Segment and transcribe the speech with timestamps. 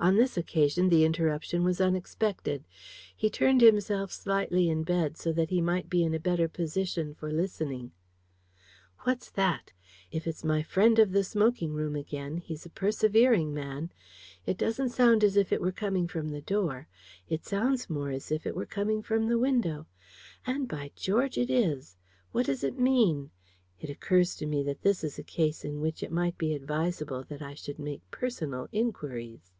[0.00, 2.62] On this occasion the interruption was unexpected.
[3.16, 7.14] He turned himself slightly in bed, so that he might be in a better position
[7.16, 7.90] for listening.
[9.00, 9.72] "What's that?
[10.12, 13.90] If it's my friend of the smoking room again, he's a persevering man.
[14.46, 16.86] It doesn't sound as if it were coming from the door;
[17.28, 19.88] it sounds more as if it were coming from the window
[20.46, 21.96] and, by George, it is!
[22.30, 23.32] What does it mean?
[23.80, 27.24] It occurs to me that this is a case in which it might be advisable
[27.24, 29.54] that I should make personal inquiries."